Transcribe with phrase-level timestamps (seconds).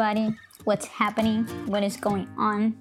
[0.00, 0.34] Everybody.
[0.64, 1.44] What's happening?
[1.66, 2.74] What is going on?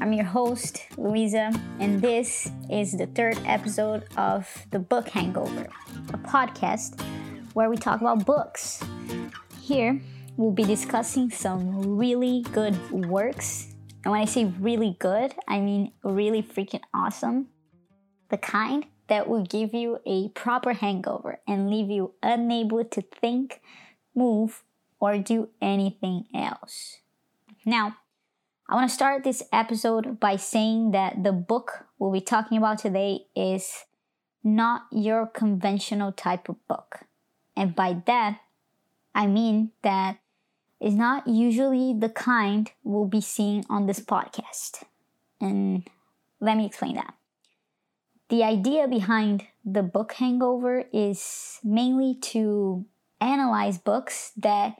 [0.00, 5.68] I'm your host, Luisa, and this is the third episode of The Book Hangover,
[6.14, 6.98] a podcast
[7.52, 8.82] where we talk about books.
[9.60, 10.00] Here,
[10.38, 13.74] we'll be discussing some really good works.
[14.04, 17.48] And when I say really good, I mean really freaking awesome.
[18.30, 23.60] The kind that will give you a proper hangover and leave you unable to think,
[24.14, 24.62] move,
[25.02, 26.98] or do anything else.
[27.66, 27.96] Now,
[28.68, 32.78] I want to start this episode by saying that the book we'll be talking about
[32.78, 33.82] today is
[34.44, 37.00] not your conventional type of book.
[37.56, 38.42] And by that,
[39.12, 40.18] I mean that
[40.80, 44.84] it's not usually the kind we'll be seeing on this podcast.
[45.40, 45.82] And
[46.40, 47.14] let me explain that.
[48.28, 52.86] The idea behind the book hangover is mainly to
[53.20, 54.76] analyze books that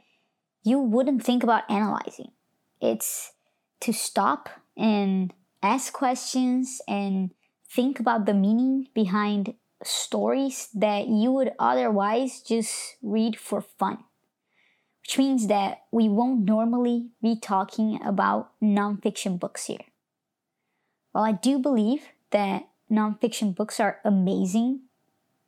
[0.63, 2.33] you wouldn't think about analyzing.
[2.81, 3.33] It's
[3.81, 5.33] to stop and
[5.63, 7.31] ask questions and
[7.69, 13.99] think about the meaning behind stories that you would otherwise just read for fun.
[15.03, 19.85] Which means that we won't normally be talking about nonfiction books here.
[21.11, 24.83] While I do believe that nonfiction books are amazing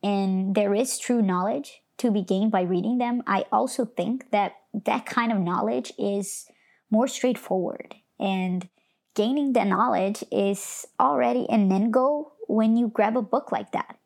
[0.03, 4.57] and there is true knowledge to be gained by reading them, I also think that
[4.73, 6.47] that kind of knowledge is
[6.91, 7.95] more straightforward.
[8.19, 8.69] And
[9.15, 13.97] gaining the knowledge is already an end goal when you grab a book like that,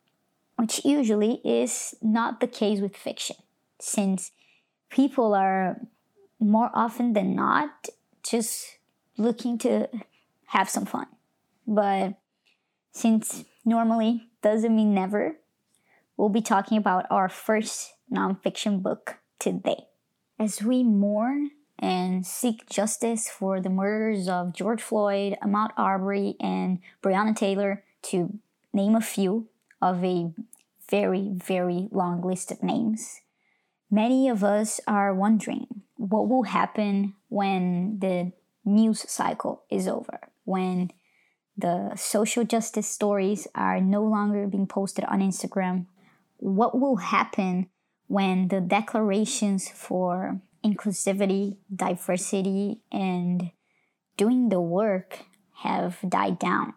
[0.57, 3.37] which usually is not the case with fiction,
[3.81, 4.33] since
[4.91, 5.81] people are
[6.39, 7.89] more often than not
[8.23, 8.79] just
[9.17, 9.89] looking to
[10.47, 11.07] have some fun.
[11.67, 12.15] But
[12.93, 15.37] since normally doesn't mean never,
[16.19, 19.85] we'll be talking about our first nonfiction book today.
[20.39, 26.81] As we mourn and seek justice for the murders of George Floyd, Ahmaud Arbery, and
[27.03, 28.39] Breonna Taylor, to
[28.73, 29.49] name a few
[29.81, 30.33] of a
[30.91, 33.21] very, very long list of names,
[33.91, 38.33] many of us are wondering what will happen when the
[38.65, 40.91] news cycle is over, when
[41.57, 45.87] the social justice stories are no longer being posted on Instagram.
[46.39, 47.69] What will happen
[48.07, 53.51] when the declarations for inclusivity, diversity, and
[54.17, 55.21] doing the work
[55.63, 56.75] have died down?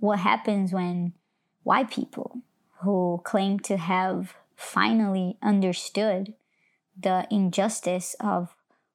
[0.00, 1.12] What happens when
[1.62, 2.42] white people
[2.80, 6.34] who claim to have finally understood
[6.98, 8.54] the injustice of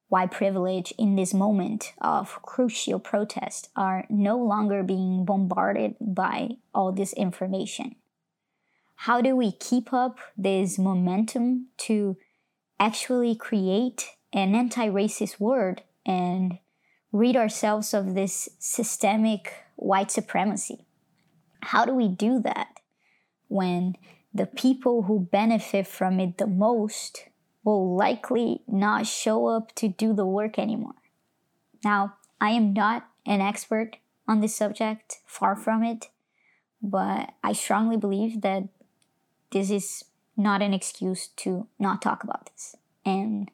[0.09, 6.91] white privilege in this moment of crucial protest are no longer being bombarded by all
[6.91, 7.95] this information?
[8.95, 12.17] How do we keep up this momentum to
[12.79, 16.59] actually create an anti racist word and
[17.11, 20.85] rid ourselves of this systemic white supremacy?
[21.61, 22.79] How do we do that
[23.47, 23.95] when
[24.33, 27.29] the people who benefit from it the most
[27.63, 30.95] will likely not show up to do the work anymore?
[31.83, 36.09] Now, I am not an expert on this subject, far from it,
[36.81, 38.72] but I strongly believe that
[39.53, 40.03] this is
[40.35, 42.75] not an excuse to not talk about this.
[43.05, 43.49] And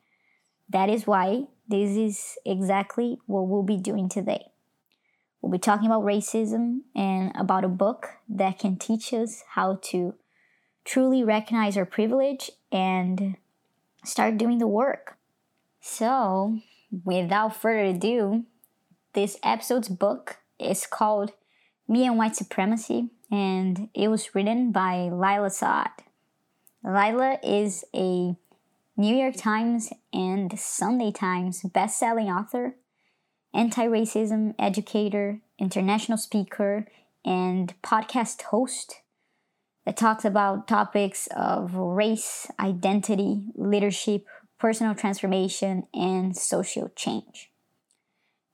[0.70, 4.46] that is why this is exactly what we'll be doing today.
[5.42, 10.16] We'll be talking about racism and about a book that can teach us how to
[10.86, 13.36] truly recognize our privilege and
[14.04, 15.18] start doing the work.
[15.82, 16.60] So,
[17.06, 18.46] without further ado,
[19.14, 21.32] this episode's book is called
[21.88, 25.92] Me and White Supremacy and it was written by Layla Saad.
[26.84, 28.36] Layla is a
[28.98, 32.76] New York Times and Sunday Times best-selling author,
[33.54, 36.88] anti-racism educator, international speaker,
[37.26, 39.02] and podcast host
[39.86, 44.26] that talks about topics of race, identity, leadership,
[44.60, 47.50] personal transformation, and social change.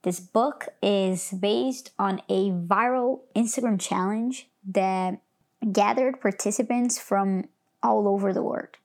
[0.03, 5.21] This book is based on a viral Instagram challenge that
[5.71, 7.45] gathered participants from
[7.81, 8.77] all over the world.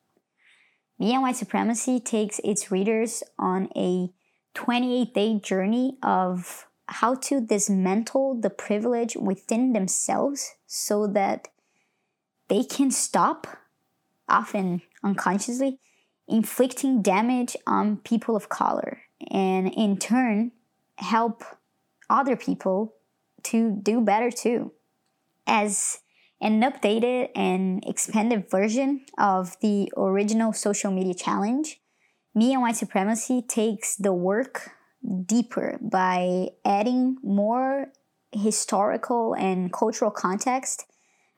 [0.98, 4.10] Me White Supremacy takes its readers on a
[4.54, 11.48] 28 day journey of how to dismantle the privilege within themselves so that
[12.48, 13.46] they can stop,
[14.28, 15.78] often unconsciously,
[16.26, 20.52] inflicting damage on people of color and in turn
[20.96, 21.44] help
[22.10, 22.94] other people
[23.42, 24.72] to do better too
[25.50, 25.98] as
[26.40, 31.80] an updated and expanded version of the original social media challenge.
[32.34, 34.70] Me and White Supremacy takes the work
[35.26, 37.88] deeper by adding more
[38.32, 40.86] historical and cultural context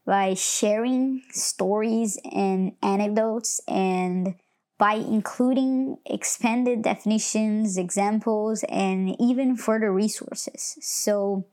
[0.05, 4.35] by sharing stories and anecdotes and
[4.77, 10.77] by including expanded definitions, examples, and even further resources.
[10.81, 11.47] So,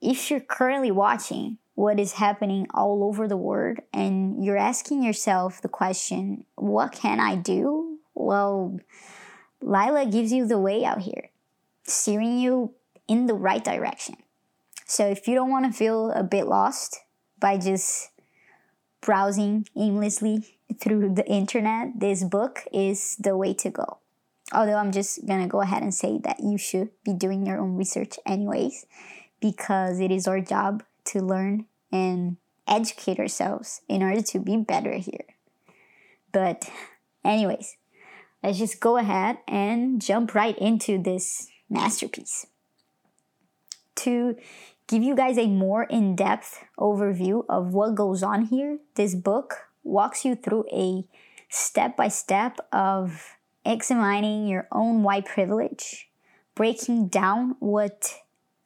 [0.00, 5.60] if you're currently watching what is happening all over the world and you're asking yourself
[5.60, 7.98] the question, what can I do?
[8.14, 8.80] Well,
[9.62, 11.30] Layla gives you the way out here,
[11.84, 12.72] steering you
[13.06, 14.16] in the right direction.
[14.86, 17.00] So if you don't want to feel a bit lost
[17.38, 18.08] by just
[19.02, 23.98] browsing aimlessly through the internet, this book is the way to go.
[24.50, 27.76] Although I'm just gonna go ahead and say that you should be doing your own
[27.76, 28.86] research anyways,
[29.40, 32.36] because it is our job to learn and
[32.66, 35.24] educate ourselves in order to be better here.
[36.32, 36.68] But,
[37.24, 37.76] anyways,
[38.42, 42.46] let's just go ahead and jump right into this masterpiece.
[43.96, 44.36] To
[44.86, 49.68] give you guys a more in depth overview of what goes on here, this book
[49.82, 51.04] walks you through a
[51.48, 56.08] step by step of examining your own white privilege,
[56.54, 58.20] breaking down what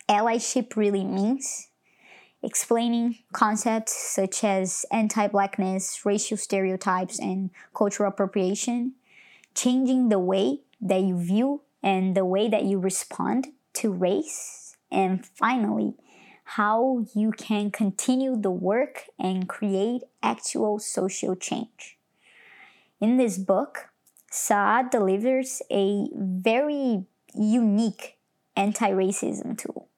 [0.09, 1.69] allyship really means,
[2.43, 8.95] explaining concepts such as anti blackness, racial stereotypes, and cultural appropriation,
[9.55, 15.25] changing the way that you view and the way that you respond to race, and
[15.25, 15.95] finally,
[16.45, 21.97] how you can continue the work and create actual social change.
[23.01, 23.91] In this book,
[24.31, 27.05] Saad delivers a very
[27.35, 28.19] unique
[28.57, 29.89] anti racism tool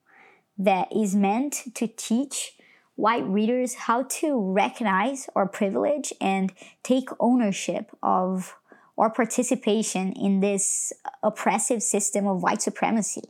[0.59, 2.53] that is meant to teach
[2.95, 6.53] white readers how to recognize our privilege and
[6.83, 8.55] take ownership of
[8.99, 13.23] our participation in this oppressive system of white supremacy.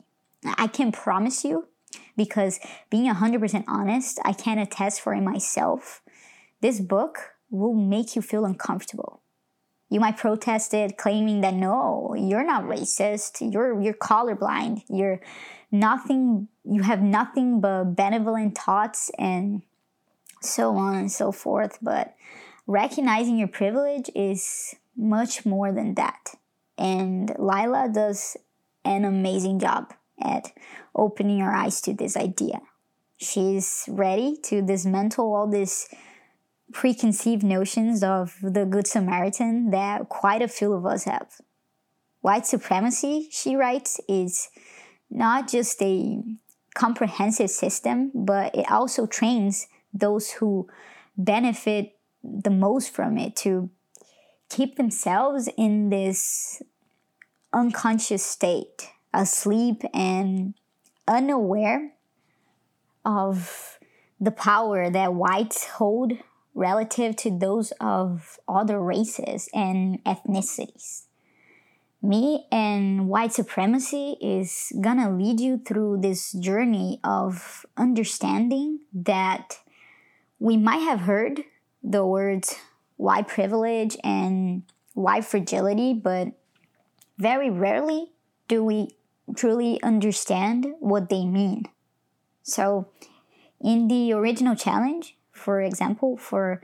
[0.44, 1.68] I can promise you,
[2.16, 2.58] because
[2.90, 6.02] being 100% honest, I can attest for it myself,
[6.60, 9.20] this book will make you feel uncomfortable.
[9.88, 15.20] You might protest it, claiming that no, you're not racist, you're you're colorblind, you're
[15.70, 19.62] nothing you have nothing but benevolent thoughts and
[20.40, 21.78] so on and so forth.
[21.82, 22.14] But
[22.66, 26.34] recognizing your privilege is much more than that.
[26.78, 28.36] And Layla does
[28.84, 30.52] an amazing job at
[30.94, 32.60] opening our eyes to this idea.
[33.16, 35.88] She's ready to dismantle all these
[36.72, 41.40] preconceived notions of the Good Samaritan that quite a few of us have.
[42.20, 44.48] White supremacy, she writes, is
[45.10, 46.22] not just a
[46.74, 50.68] comprehensive system, but it also trains those who
[51.16, 53.70] benefit the most from it to
[54.48, 56.62] keep themselves in this
[57.52, 60.54] unconscious state, asleep and
[61.06, 61.92] unaware
[63.04, 63.78] of
[64.20, 66.12] the power that whites hold
[66.54, 71.04] relative to those of other races and ethnicities
[72.02, 79.60] me and white supremacy is gonna lead you through this journey of understanding that
[80.40, 81.44] we might have heard
[81.82, 82.56] the words
[82.96, 84.62] white privilege and
[84.94, 86.28] white fragility, but
[87.18, 88.10] very rarely
[88.48, 88.90] do we
[89.36, 91.64] truly understand what they mean.
[92.42, 92.88] So,
[93.60, 96.62] in the original challenge, for example, for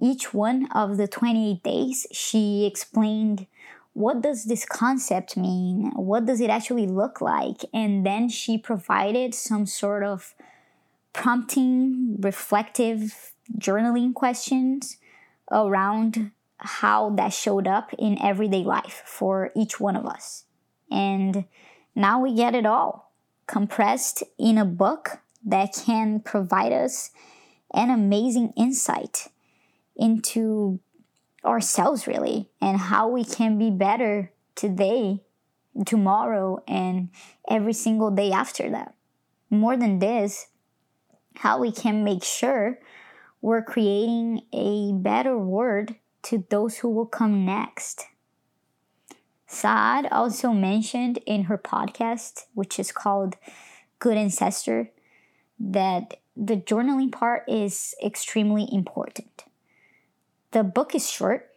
[0.00, 3.46] each one of the 28 days, she explained
[3.94, 5.92] what does this concept mean?
[5.94, 7.64] What does it actually look like?
[7.74, 10.34] And then she provided some sort of
[11.12, 14.96] prompting, reflective journaling questions
[15.50, 20.44] around how that showed up in everyday life for each one of us.
[20.90, 21.44] And
[21.94, 23.12] now we get it all
[23.46, 27.10] compressed in a book that can provide us
[27.74, 29.28] an amazing insight
[29.96, 30.80] into
[31.44, 35.20] ourselves really and how we can be better today,
[35.86, 37.10] tomorrow, and
[37.48, 38.94] every single day after that.
[39.50, 40.48] More than this,
[41.36, 42.78] how we can make sure
[43.40, 48.06] we're creating a better world to those who will come next.
[49.46, 53.36] Saad also mentioned in her podcast, which is called
[53.98, 54.90] Good Ancestor,
[55.58, 59.44] that the journaling part is extremely important.
[60.52, 61.50] The book is short.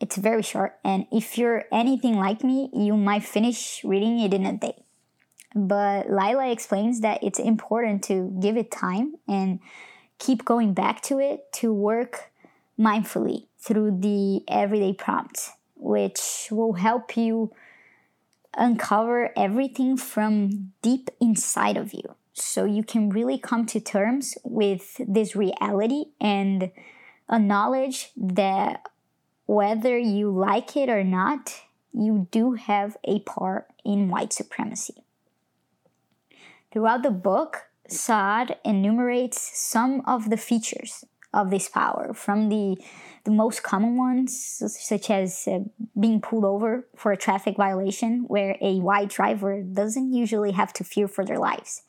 [0.00, 0.78] It's very short.
[0.84, 4.84] And if you're anything like me, you might finish reading it in a day.
[5.54, 9.60] But Layla explains that it's important to give it time and
[10.18, 12.30] keep going back to it to work
[12.78, 17.52] mindfully through the everyday prompts which will help you
[18.54, 22.14] uncover everything from deep inside of you.
[22.32, 26.70] So you can really come to terms with this reality and
[27.30, 28.88] acknowledge that
[29.46, 35.04] whether you like it or not, you do have a part in white supremacy.
[36.72, 42.76] Throughout the book, Saad enumerates some of the features of this power from the
[43.24, 45.60] the most common ones such as uh,
[45.98, 50.84] being pulled over for a traffic violation where a white driver doesn't usually have to
[50.84, 51.82] fear for their lives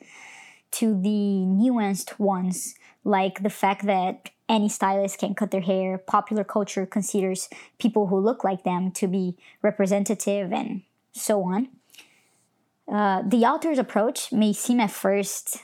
[0.71, 6.43] to the nuanced ones like the fact that any stylist can cut their hair popular
[6.43, 11.69] culture considers people who look like them to be representative and so on
[12.91, 15.57] uh, the author's approach may seem at first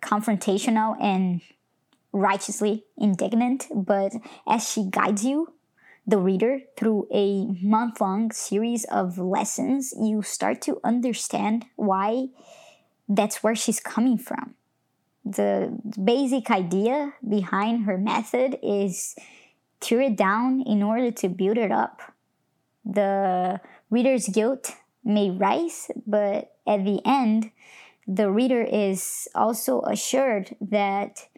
[0.00, 1.40] confrontational and
[2.12, 4.12] righteously indignant, but
[4.46, 5.52] as she guides you,
[6.06, 12.28] the reader, through a month long series of lessons, you start to understand why
[13.08, 14.54] that's where she's coming from.
[15.24, 19.14] The basic idea behind her method is
[19.80, 22.00] tear it down in order to build it up.
[22.84, 23.60] The
[23.90, 24.74] reader's guilt
[25.04, 27.50] may rise, but at the end,
[28.06, 31.28] the reader is also assured that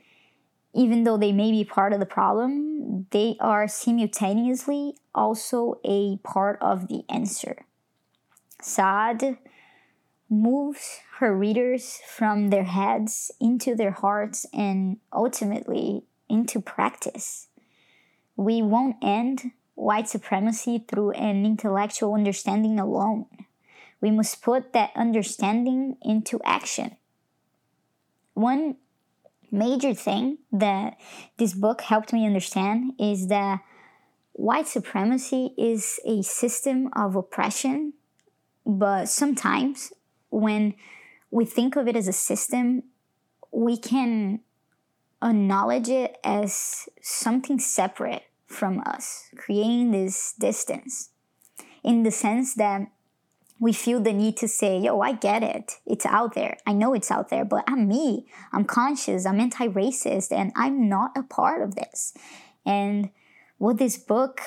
[0.74, 6.58] even though they may be part of the problem, they are simultaneously also a part
[6.60, 7.64] of the answer.
[8.60, 9.38] Saad
[10.28, 17.48] moves her readers from their heads into their hearts and ultimately into practice.
[18.36, 23.26] We won't end white supremacy through an intellectual understanding alone.
[24.00, 26.96] We must put that understanding into action.
[28.34, 28.76] One
[29.50, 30.98] major thing that
[31.38, 33.60] this book helped me understand is that
[34.32, 37.92] white supremacy is a system of oppression,
[38.66, 39.92] but sometimes
[40.34, 40.74] when
[41.30, 42.82] we think of it as a system,
[43.52, 44.40] we can
[45.22, 51.10] acknowledge it as something separate from us, creating this distance
[51.82, 52.88] in the sense that
[53.60, 55.78] we feel the need to say, yo, I get it.
[55.86, 56.58] It's out there.
[56.66, 58.26] I know it's out there, but I'm me.
[58.52, 59.24] I'm conscious.
[59.24, 62.12] I'm anti racist, and I'm not a part of this.
[62.66, 63.10] And
[63.58, 64.40] what this book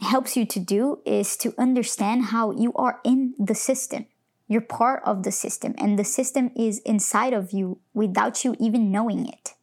[0.00, 4.06] helps you to do is to understand how you are in the system.
[4.48, 8.92] You're part of the system, and the system is inside of you without you even
[8.92, 9.54] knowing it.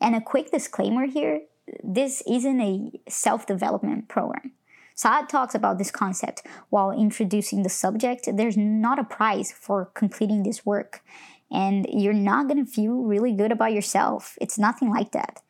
[0.00, 1.42] And a quick disclaimer here
[1.84, 4.52] this isn't a self development program.
[4.94, 8.28] Saad talks about this concept while introducing the subject.
[8.34, 11.02] There's not a prize for completing this work,
[11.50, 14.36] and you're not to feel really good about yourself.
[14.40, 15.40] It's nothing like that.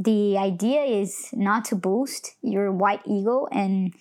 [0.00, 3.92] The idea is not to boost your white ego and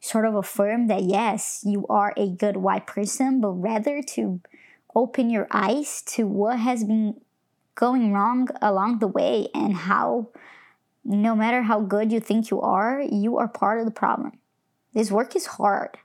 [0.00, 4.40] sort of affirm that yes, you are a good white person, but rather to
[4.94, 7.20] open your eyes to what has been
[7.74, 10.28] going wrong along the way and how
[11.04, 14.38] no matter how good you think you are, you are part of the problem.
[14.94, 15.98] This work is hard.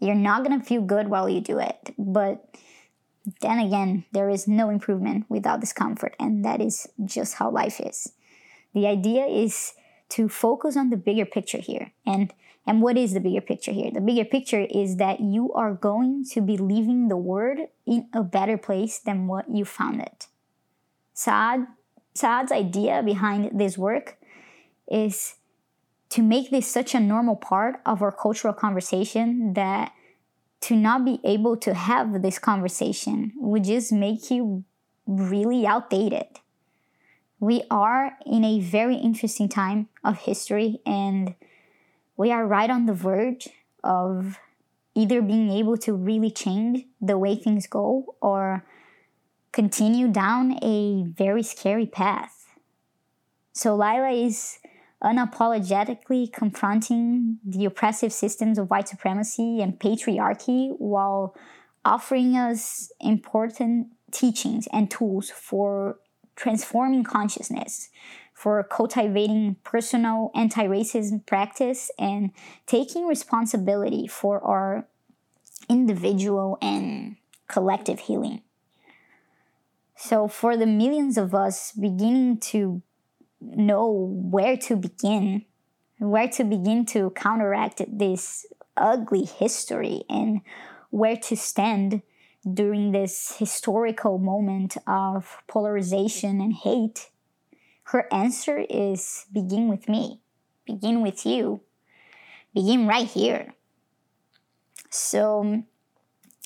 [0.00, 1.94] You're not going to feel good while you do it.
[1.96, 2.44] But
[3.40, 8.12] then again, there is no improvement without discomfort, and that is just how life is.
[8.74, 9.72] The idea is
[10.10, 11.92] to focus on the bigger picture here.
[12.06, 12.32] And
[12.64, 13.90] and what is the bigger picture here?
[13.90, 18.22] The bigger picture is that you are going to be leaving the world in a
[18.22, 20.28] better place than what you found it.
[21.12, 21.66] Saad
[22.14, 24.18] Saad's idea behind this work
[24.88, 25.36] is
[26.10, 29.92] to make this such a normal part of our cultural conversation that
[30.60, 34.64] to not be able to have this conversation would just make you
[35.06, 36.26] really outdated.
[37.42, 41.34] We are in a very interesting time of history and
[42.16, 43.48] we are right on the verge
[43.82, 44.38] of
[44.94, 48.64] either being able to really change the way things go or
[49.50, 52.46] continue down a very scary path.
[53.52, 54.60] So Layla is
[55.02, 61.34] unapologetically confronting the oppressive systems of white supremacy and patriarchy while
[61.84, 65.96] offering us important teachings and tools for
[66.36, 67.90] transforming consciousness,
[68.34, 72.30] for cultivating personal anti racism practice, and
[72.66, 74.86] taking responsibility for our
[75.68, 77.16] individual and
[77.48, 78.42] collective healing.
[79.96, 82.82] So, for the millions of us beginning to
[83.40, 85.44] know where to begin,
[85.98, 88.46] where to begin to counteract this
[88.76, 90.40] ugly history and
[90.90, 92.02] where to stand
[92.50, 97.10] during this historical moment of polarization and hate,
[97.84, 100.20] her answer is begin with me,
[100.66, 101.60] begin with you.
[102.54, 103.54] begin right here.
[104.90, 105.64] So um,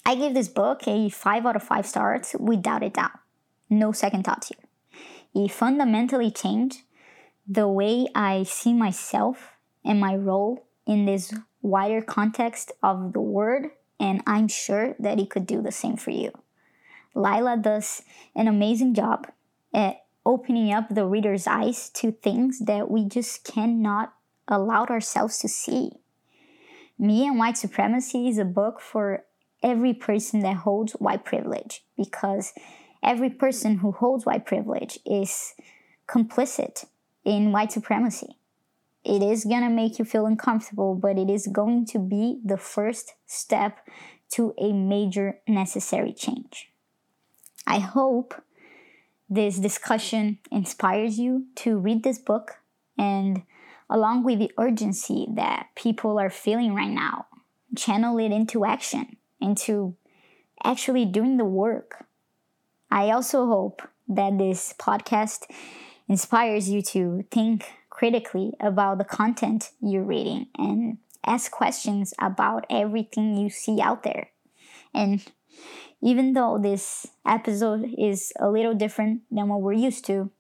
[0.05, 3.19] I give this book a 5 out of 5 stars without a doubt.
[3.69, 4.63] No second thoughts here.
[5.35, 6.83] It fundamentally changed
[7.47, 13.71] the way I see myself and my role in this wider context of the word,
[13.99, 16.33] and I'm sure that it could do the same for you.
[17.15, 18.03] Layla does
[18.35, 19.29] an amazing job
[19.73, 24.13] at opening up the reader's eyes to things that we just cannot
[24.49, 25.93] allow ourselves to see.
[26.99, 29.25] Me and White Supremacy is a book for
[29.63, 32.53] every person that holds white privilege because
[33.03, 35.55] every person who holds white privilege is
[36.09, 36.85] complicit
[37.25, 38.37] in white supremacy.
[39.07, 43.15] It is gonna make you feel uncomfortable, but it is going to be the first
[43.25, 43.79] step
[44.31, 46.73] to a major necessary change.
[47.69, 48.43] I hope
[49.31, 52.57] this discussion inspires you to read this book
[52.99, 53.43] and
[53.89, 57.27] along with the urgency that people are feeling right now,
[57.77, 59.95] channel it into action, into
[60.65, 62.07] actually doing the work.
[62.91, 65.45] I also hope that this podcast
[66.09, 73.39] inspires you to think critically about the content you're reading and ask questions about everything
[73.39, 74.29] you see out there.
[74.93, 75.25] And
[76.03, 80.31] even though this episode is a little different than what we're used to,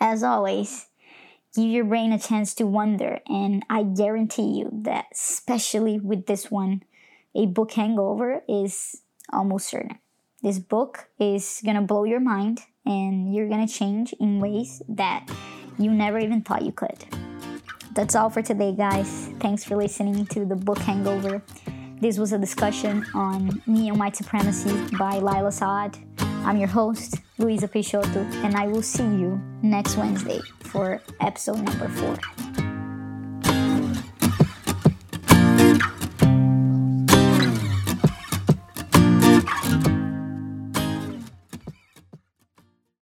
[0.00, 0.86] as always,
[1.54, 3.20] give your brain a chance to wonder.
[3.28, 6.82] And I guarantee you that, especially with this one,
[7.34, 9.98] a book hangover is almost certain.
[10.42, 15.28] This book is gonna blow your mind and you're gonna change in ways that
[15.78, 17.04] you never even thought you could.
[17.94, 19.30] That's all for today, guys.
[19.40, 21.42] Thanks for listening to the book hangover.
[22.00, 25.96] This was a discussion on Neo White Supremacy by Layla Saad.
[26.18, 31.88] I'm your host, Luisa Peixoto, and I will see you next Wednesday for episode number
[31.88, 32.63] four.